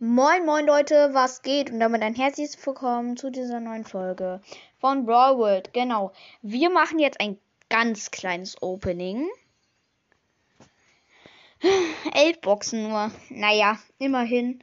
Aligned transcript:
Moin 0.00 0.46
moin 0.46 0.64
Leute, 0.64 1.12
was 1.12 1.42
geht? 1.42 1.72
Und 1.72 1.80
damit 1.80 2.02
ein 2.02 2.14
herzliches 2.14 2.64
Willkommen 2.64 3.16
zu 3.16 3.30
dieser 3.30 3.58
neuen 3.58 3.84
Folge 3.84 4.40
von 4.78 5.04
Brawl 5.04 5.36
World. 5.38 5.74
Genau, 5.74 6.12
wir 6.40 6.70
machen 6.70 7.00
jetzt 7.00 7.18
ein 7.18 7.36
ganz 7.68 8.12
kleines 8.12 8.62
Opening. 8.62 9.28
Elf 12.14 12.40
Boxen 12.42 12.88
nur. 12.88 13.10
Naja, 13.28 13.80
immerhin. 13.98 14.62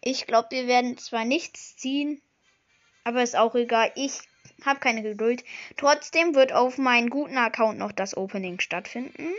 Ich 0.00 0.28
glaube, 0.28 0.52
wir 0.52 0.68
werden 0.68 0.96
zwar 0.96 1.24
nichts 1.24 1.74
ziehen, 1.76 2.22
aber 3.02 3.24
ist 3.24 3.34
auch 3.34 3.56
egal. 3.56 3.90
Ich 3.96 4.20
habe 4.64 4.78
keine 4.78 5.02
Geduld. 5.02 5.42
Trotzdem 5.76 6.36
wird 6.36 6.52
auf 6.52 6.78
meinem 6.78 7.10
guten 7.10 7.36
Account 7.36 7.80
noch 7.80 7.90
das 7.90 8.16
Opening 8.16 8.60
stattfinden. 8.60 9.32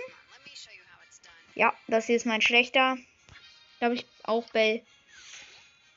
Ja, 1.56 1.74
das 1.88 2.08
hier 2.08 2.18
ist 2.18 2.26
mein 2.26 2.42
schlechter. 2.42 2.98
Da 3.80 3.86
habe 3.86 3.96
ich 3.96 4.06
auch 4.24 4.44
Bell. 4.50 4.84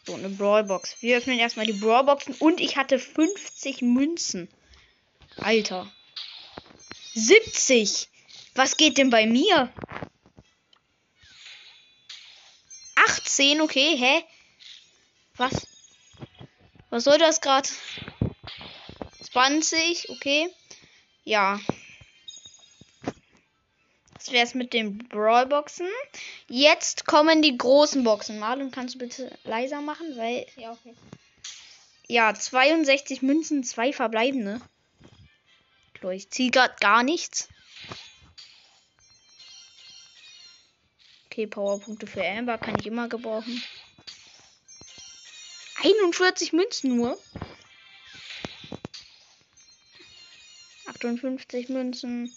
So, 0.04 0.14
eine 0.14 0.28
Brawlbox. 0.28 0.96
Wir 1.00 1.18
öffnen 1.18 1.38
erstmal 1.38 1.66
die 1.66 1.74
Brawlboxen 1.74 2.34
und 2.34 2.60
ich 2.60 2.76
hatte 2.76 2.98
50 2.98 3.82
Münzen. 3.82 4.48
Alter. 5.36 5.90
70! 7.14 8.08
Was 8.54 8.76
geht 8.76 8.98
denn 8.98 9.10
bei 9.10 9.26
mir? 9.26 9.72
18, 12.96 13.60
okay, 13.60 13.96
hä? 13.96 14.24
Was? 15.36 15.66
Was 16.90 17.04
soll 17.04 17.18
das 17.18 17.40
gerade? 17.40 17.68
20, 19.32 20.10
okay. 20.10 20.48
Ja. 21.24 21.60
Das 24.22 24.32
wäre 24.32 24.46
es 24.46 24.54
mit 24.54 24.72
den 24.72 24.98
Brawlboxen. 25.08 25.88
Jetzt 26.46 27.06
kommen 27.06 27.42
die 27.42 27.58
großen 27.58 28.04
Boxen. 28.04 28.38
Marlon, 28.38 28.70
kannst 28.70 28.94
du 28.94 29.00
bitte 29.00 29.36
leiser 29.42 29.80
machen? 29.80 30.16
Weil. 30.16 30.46
Ja, 30.54 30.70
okay. 30.70 30.94
Ja, 32.06 32.32
62 32.32 33.22
Münzen, 33.22 33.64
zwei 33.64 33.92
verbleibende. 33.92 34.60
Ich 36.12 36.30
ziehe 36.30 36.52
gerade 36.52 36.74
gar 36.78 37.02
nichts. 37.02 37.48
Okay, 41.26 41.48
Powerpunkte 41.48 42.06
für 42.06 42.24
Amber 42.24 42.58
kann 42.58 42.78
ich 42.78 42.86
immer 42.86 43.08
gebrauchen. 43.08 43.60
41 45.82 46.52
Münzen 46.52 46.96
nur. 46.96 47.18
58 50.86 51.68
Münzen. 51.70 52.32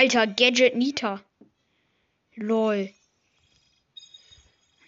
Alter, 0.00 0.26
Gadget 0.26 0.76
Nita. 0.76 1.20
Lol. 2.34 2.90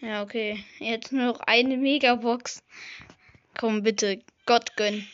Ja, 0.01 0.23
okay. 0.23 0.65
Jetzt 0.79 1.13
nur 1.13 1.27
noch 1.27 1.41
eine 1.41 1.77
Megabox. 1.77 2.63
Komm, 3.55 3.83
bitte. 3.83 4.23
Gott 4.47 4.75
gönn. 4.75 5.07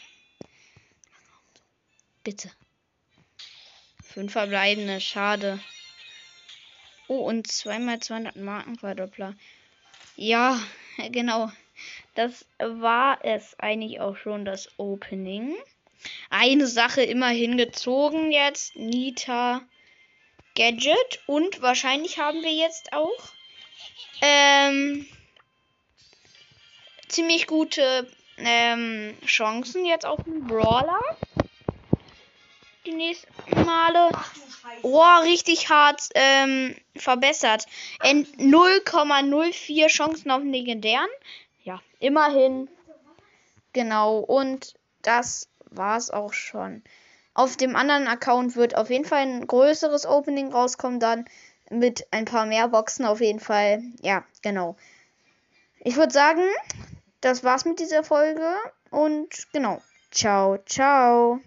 Bitte. 2.22 2.48
Fünf 4.04 4.30
verbleibende. 4.30 5.00
Schade. 5.00 5.58
Oh, 7.08 7.26
und 7.26 7.50
zweimal 7.50 7.98
200 7.98 8.36
Marken 8.36 8.78
Verdoppler. 8.78 9.34
Ja, 10.14 10.60
genau. 11.10 11.50
Das 12.14 12.46
war 12.58 13.18
es 13.24 13.58
eigentlich 13.58 13.98
auch 14.00 14.16
schon, 14.16 14.44
das 14.44 14.68
Opening. 14.78 15.56
Eine 16.30 16.68
Sache 16.68 17.02
immerhin 17.02 17.56
gezogen 17.56 18.30
jetzt. 18.30 18.76
Nita 18.76 19.62
Gadget. 20.58 21.20
Und 21.26 21.62
wahrscheinlich 21.62 22.18
haben 22.18 22.42
wir 22.42 22.52
jetzt 22.52 22.92
auch 22.92 23.30
ähm, 24.20 25.06
ziemlich 27.06 27.46
gute 27.46 28.10
ähm, 28.38 29.16
Chancen 29.24 29.86
jetzt 29.86 30.04
auf 30.04 30.20
den 30.24 30.48
Brawler. 30.48 30.98
Die 32.84 32.92
nächsten 32.92 33.28
Male. 33.64 34.10
Oh, 34.82 35.04
richtig 35.22 35.70
hart 35.70 36.08
ähm, 36.14 36.74
verbessert. 36.96 37.66
0,04 38.02 39.86
Chancen 39.86 40.30
auf 40.32 40.40
den 40.40 40.52
legendären. 40.52 41.08
Ja, 41.62 41.80
immerhin. 42.00 42.68
Genau. 43.72 44.18
Und 44.18 44.74
das 45.02 45.48
war's 45.70 46.10
auch 46.10 46.32
schon. 46.32 46.82
Auf 47.38 47.56
dem 47.56 47.76
anderen 47.76 48.08
Account 48.08 48.56
wird 48.56 48.76
auf 48.76 48.90
jeden 48.90 49.04
Fall 49.04 49.20
ein 49.20 49.46
größeres 49.46 50.06
Opening 50.06 50.50
rauskommen, 50.50 50.98
dann 50.98 51.24
mit 51.70 52.08
ein 52.10 52.24
paar 52.24 52.46
mehr 52.46 52.66
Boxen 52.66 53.04
auf 53.04 53.20
jeden 53.20 53.38
Fall. 53.38 53.80
Ja, 54.02 54.24
genau. 54.42 54.74
Ich 55.78 55.94
würde 55.94 56.12
sagen, 56.12 56.42
das 57.20 57.44
war's 57.44 57.64
mit 57.64 57.78
dieser 57.78 58.02
Folge 58.02 58.44
und 58.90 59.28
genau. 59.52 59.80
Ciao, 60.10 60.58
ciao. 60.66 61.38